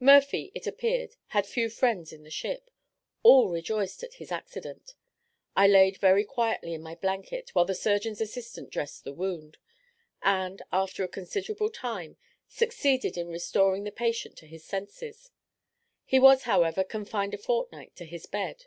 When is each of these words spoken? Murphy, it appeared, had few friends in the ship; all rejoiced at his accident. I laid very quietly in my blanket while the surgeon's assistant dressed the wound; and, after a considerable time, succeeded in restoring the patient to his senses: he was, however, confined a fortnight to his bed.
Murphy, 0.00 0.50
it 0.54 0.66
appeared, 0.66 1.16
had 1.26 1.46
few 1.46 1.68
friends 1.68 2.10
in 2.10 2.22
the 2.22 2.30
ship; 2.30 2.70
all 3.22 3.50
rejoiced 3.50 4.02
at 4.02 4.14
his 4.14 4.32
accident. 4.32 4.94
I 5.54 5.66
laid 5.68 5.98
very 5.98 6.24
quietly 6.24 6.72
in 6.72 6.80
my 6.80 6.94
blanket 6.94 7.54
while 7.54 7.66
the 7.66 7.74
surgeon's 7.74 8.22
assistant 8.22 8.70
dressed 8.70 9.04
the 9.04 9.12
wound; 9.12 9.58
and, 10.22 10.62
after 10.72 11.04
a 11.04 11.08
considerable 11.08 11.68
time, 11.68 12.16
succeeded 12.48 13.18
in 13.18 13.28
restoring 13.28 13.84
the 13.84 13.92
patient 13.92 14.38
to 14.38 14.46
his 14.46 14.64
senses: 14.64 15.30
he 16.06 16.18
was, 16.18 16.44
however, 16.44 16.82
confined 16.82 17.34
a 17.34 17.36
fortnight 17.36 17.94
to 17.96 18.06
his 18.06 18.24
bed. 18.24 18.64